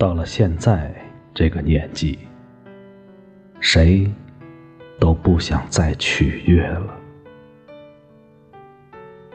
[0.00, 0.90] 到了现在
[1.34, 2.18] 这个年纪，
[3.60, 4.10] 谁
[4.98, 6.96] 都不想再取悦了。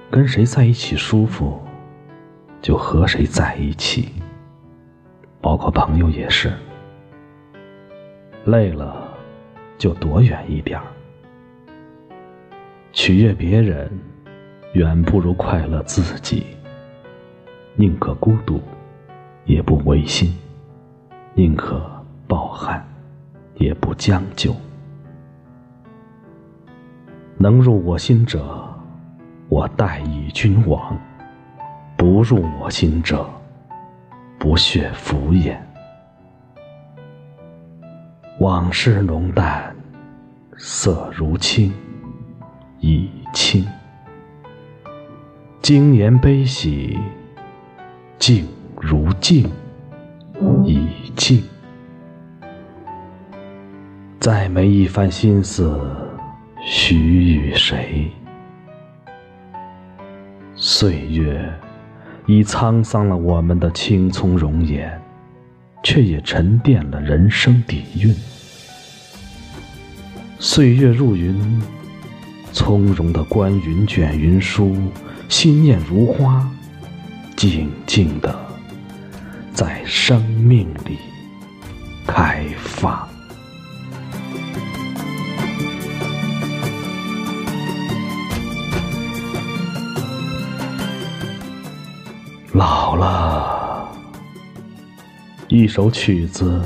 [0.10, 1.62] 跟谁在一起舒服，
[2.64, 4.10] 就和谁在一起，
[5.40, 6.52] 包括朋友也是。
[8.46, 9.16] 累了，
[9.78, 10.82] 就躲远一点。
[12.92, 13.88] 取悦别人，
[14.74, 16.44] 远不如快乐自己。
[17.76, 18.60] 宁可孤独，
[19.46, 20.34] 也不违心；
[21.38, 21.82] 宁可
[22.30, 22.82] 抱憾，
[23.56, 24.56] 也不将就。
[27.38, 28.66] 能入我心者，
[29.50, 30.96] 我待以君王；
[31.98, 33.30] 不入我心者，
[34.40, 35.58] 不屑敷衍。
[38.40, 39.76] 往事浓淡，
[40.56, 41.74] 色如青，
[42.80, 43.66] 已清；
[45.62, 46.98] 经年悲喜，
[48.18, 48.48] 静
[48.80, 49.52] 如镜，
[50.64, 51.44] 已静。
[54.20, 55.80] 再没一番心思
[56.64, 58.12] 许与谁。
[60.56, 61.54] 岁月
[62.26, 65.02] 已沧桑了我们的青葱容颜。
[65.88, 68.12] 却也沉淀了人生底蕴。
[70.40, 71.62] 岁月入云，
[72.52, 74.76] 从容的观云卷云舒，
[75.30, 76.50] 心念如花，
[77.36, 78.36] 静静的
[79.56, 80.98] 在生命里
[82.06, 83.08] 开放。
[92.52, 93.90] 老了。
[95.48, 96.62] 一首曲子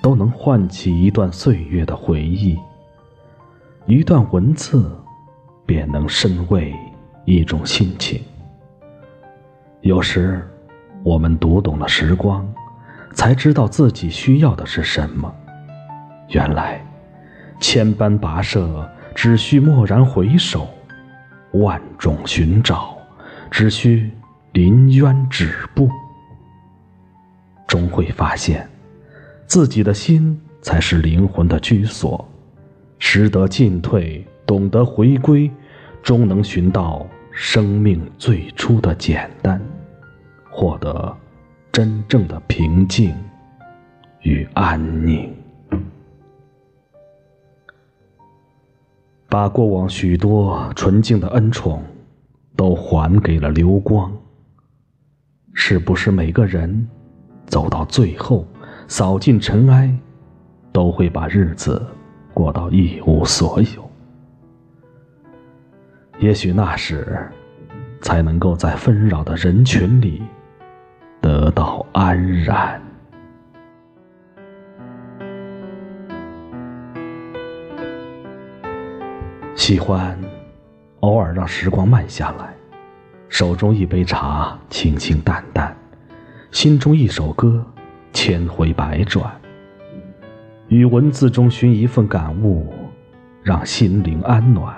[0.00, 2.56] 都能唤起一段岁月的回忆，
[3.86, 4.96] 一段文字
[5.66, 6.72] 便能深慰
[7.24, 8.22] 一种心情。
[9.80, 10.48] 有时，
[11.04, 12.50] 我们读懂了时光，
[13.12, 15.30] 才知道自己需要的是什么。
[16.30, 16.82] 原来，
[17.60, 20.66] 千般跋涉只需蓦然回首，
[21.52, 22.96] 万种寻找
[23.50, 24.10] 只需
[24.52, 25.90] 临渊止步。
[27.66, 28.66] 终会发现，
[29.46, 32.26] 自己的心才是灵魂的居所。
[32.98, 35.50] 识得进退，懂得回归，
[36.02, 39.60] 终能寻到生命最初的简单，
[40.56, 41.16] 获得
[41.72, 43.12] 真正的平静
[44.22, 45.34] 与安宁。
[49.28, 51.82] 把过往许多纯净的恩宠，
[52.54, 54.12] 都还给了流光。
[55.54, 56.88] 是不是每个人？
[57.46, 58.46] 走到最后，
[58.86, 59.92] 扫尽尘埃，
[60.72, 61.84] 都会把日子
[62.32, 63.90] 过到一无所有。
[66.20, 67.28] 也许那时，
[68.00, 70.22] 才能够在纷扰的人群里
[72.14, 72.80] 安然。
[79.56, 80.16] 喜欢
[81.00, 82.54] 偶尔让时光慢下来，
[83.28, 85.76] 手中一杯茶，清清淡淡。
[86.52, 87.66] 心中一首歌，
[88.12, 89.28] 千回百转。
[90.68, 92.72] 于文字中寻一份感悟，
[93.42, 94.72] 让心灵安暖。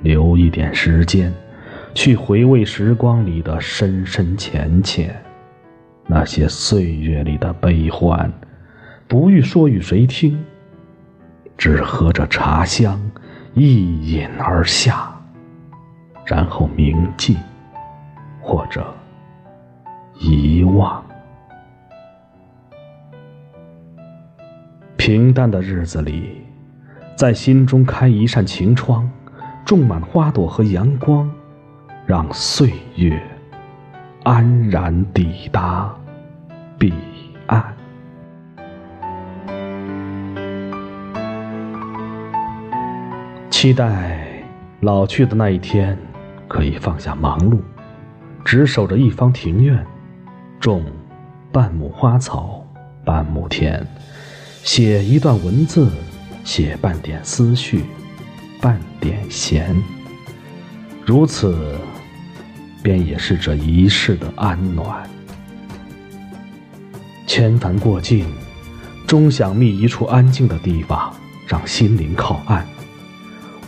[0.00, 1.30] 留一点时间，
[1.92, 5.22] 去回味时光里的深深浅浅，
[6.10, 8.32] 那些岁月里的悲欢，
[9.06, 10.44] 不欲说与谁听，
[11.56, 13.00] 只喝着茶香，
[13.54, 15.08] 一饮而下，
[16.26, 17.36] 然后铭记，
[18.40, 18.84] 或者。
[20.18, 21.00] 遗忘。
[24.96, 26.42] 平淡的日子里，
[27.14, 29.08] 在心中开一扇晴窗，
[29.64, 31.30] 种满花朵和阳光，
[32.04, 33.22] 让岁月
[34.24, 35.94] 安然抵达
[43.60, 44.26] 期待
[44.80, 45.94] 老去的那一天，
[46.48, 47.58] 可以放下忙碌，
[48.42, 49.86] 只守着一方庭院。
[50.58, 50.82] 种
[51.52, 52.66] 半亩花草，
[53.04, 53.86] 半亩田，
[54.62, 55.90] 写一段文字，
[56.42, 57.84] 写半点思绪，
[58.62, 59.76] 半点闲。
[61.04, 61.78] 如此，
[62.82, 65.06] 便也是这一世的安暖。
[67.26, 68.24] 千帆过尽，
[69.06, 71.14] 终想觅一处安静的地方，
[71.46, 72.66] 让心灵靠岸，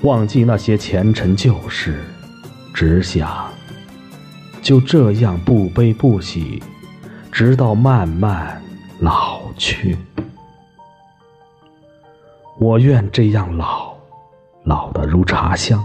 [0.02, 2.00] 忘记那些前尘旧事，
[2.74, 3.46] 只想
[4.60, 6.60] 就这样不悲不喜。
[7.30, 8.60] 直到慢慢
[8.98, 9.96] 老去，
[12.58, 13.94] 我愿这样老，
[14.64, 15.82] 老得如茶香，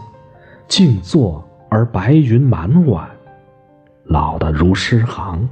[0.68, 3.08] 静坐而白云满碗；
[4.06, 5.48] 老得如诗行，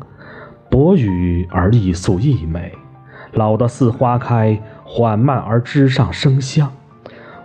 [0.70, 2.74] 薄雨而易素溢美，
[3.34, 6.70] 老得似花开，缓慢而枝上生香。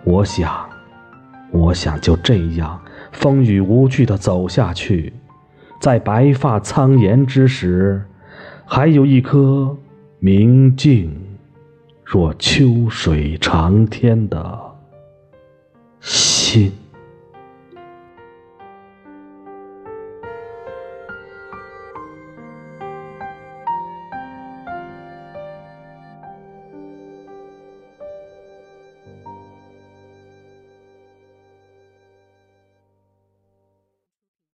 [0.02, 0.69] 我想，
[1.52, 2.81] 我想就这样
[3.12, 5.12] 风雨无惧的走下去，
[5.81, 8.02] 在白发苍颜之时，
[8.64, 9.76] 还有一颗
[10.19, 11.17] 明净
[12.05, 14.61] 若秋水长天的
[16.00, 16.73] 心。